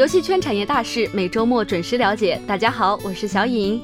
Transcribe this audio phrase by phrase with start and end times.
[0.00, 2.40] 游戏圈产业大事，每周末准时了解。
[2.46, 3.78] 大家好，我是小颖。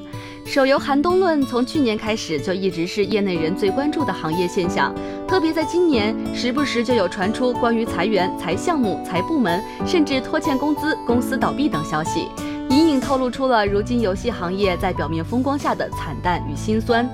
[0.47, 4.91] 手游寒冬论从去年开始就一直是业内人最关注的行业现象，
[5.27, 12.27] 特别在今年，时不时就有传出关于裁员、裁项目、裁部门，甚至拖欠工资、公司倒闭等消息，
[12.71, 17.07] 隐隐透露出了如今游戏行业在表面风光下的惨淡与辛酸。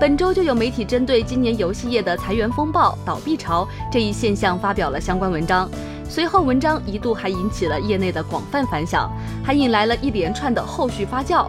[0.00, 5.70] 本周就有媒体针对今年游戏业的裁员风暴、倒闭潮这一现象发表了相关文章。
[6.08, 9.10] 随后，文章一度还引起了业内的广泛反响，
[9.44, 11.48] 还引来了一连串的后续发酵。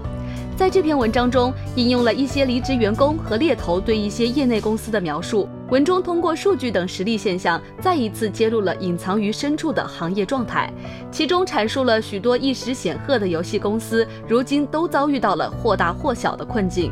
[0.57, 5.47] 在这篇文章中，引用了一些离职员工和猎头对一些业内公司的描述。
[5.69, 10.73] 文中通过数据等实例现象，再一次揭露了隐藏于深处的行业状态。
[11.11, 16.91] 其中阐述了许多一时显赫的游戏公司，如今都遭遇到了或大或小的困境。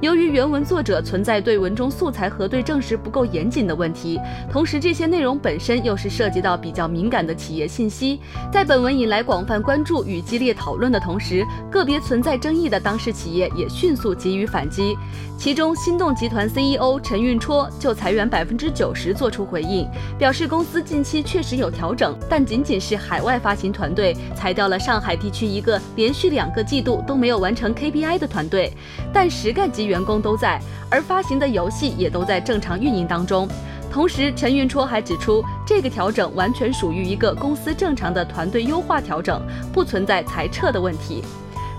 [0.00, 8.20] 由于原文作者存在对文中素材核对证实不够严谨的问题，同时这些内容本身又是涉及到比较敏感的企业信息，
[8.52, 14.96] 在本文引来广泛关注与激烈讨论的同时，个别存在争议的当事企业也迅速给予反击。
[15.36, 28.72] 其中，心动集团 CEO 陈运戳就裁员百分之九十做出回应，表示公司近期确实有调整，但仅仅是海外发行团队裁掉了上海地区一个连续两个季度都没有完成 KPI 的团队，
[29.12, 29.88] 但实干级。
[29.88, 33.48] 员工都在，而发行的游戏也都在正常运营当中。
[33.90, 39.42] 同时，陈云戳还指出，这个调整完全属于一个公司正常的团队优化调整，
[39.72, 41.24] 不存在裁撤的问题。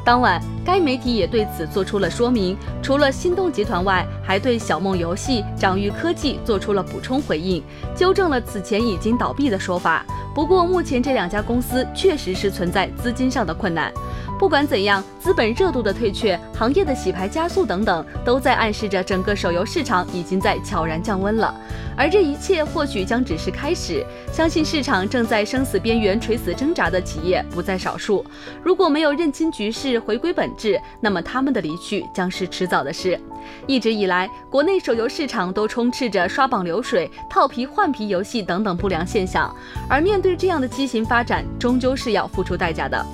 [0.04, 7.64] 当晚，该媒体也对此做出了说明，除了心动集团外，还对小梦游戏、掌域科技做出了补充回应，
[7.96, 10.04] 纠正了此前已经倒闭的说法。
[10.40, 13.92] 不过，目前这两家公司确实是存在资金上的困难。
[14.40, 21.54] 不管怎样，资本热度的退却、行业的洗牌加速等等，都在暗示着整个手游市场已经在悄然降温了。
[22.00, 24.06] 而这一切或许将只是开始。
[24.32, 28.26] 相信市场正在生死边缘垂死挣扎的企业不在少数。
[28.64, 33.20] 如果没有认清局势、回归本质，那么他们的离去将是迟早的事。
[33.68, 39.54] 一直以来，国内手游市场都充斥着刷榜流水、套皮换皮游戏等等不良现象，
[39.90, 43.06] 而面对这样的畸形发展，终究是要付出代价的。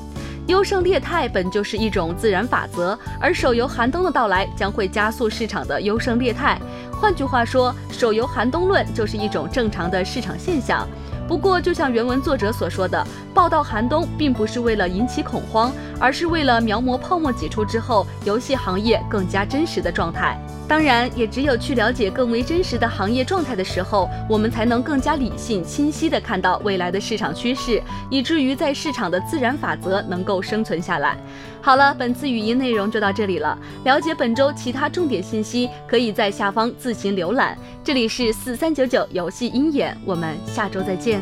[0.47, 6.59] 优胜劣汰本就是一种自然法则，而手游寒冬的到来将会加速市场的优胜劣汰。
[6.91, 10.87] 换句话说，手游寒冬论就是一种正常的市场现象。
[11.27, 13.03] 不过，就像原文作者所说的，
[13.33, 20.39] 报道寒冬并不是为了引起恐慌，而是为了描摹泡沫挤出之后游戏行业更加真实的状态。
[20.67, 31.17] 当然，也只有去了解更为真实的行业状态的时候，我们才能更加理性、清晰地看到未来的市场趋势，以至于在市场的自然法则能够生存下来。
[31.61, 33.57] 好了，本次语音内容就到这里了。
[33.83, 37.57] 了解本周其他重点信息，可以在下方自行浏览。
[37.83, 41.21] 这里是四三九九游戏鹰眼，我们下周再见。